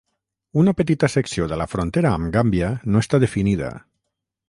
Una 0.61 0.73
petita 0.79 1.09
secció 1.17 1.47
de 1.53 1.61
la 1.63 1.69
frontera 1.75 2.15
amb 2.21 2.35
Gàmbia 2.39 2.73
no 2.91 3.07
està 3.07 3.25
definida. 3.29 3.75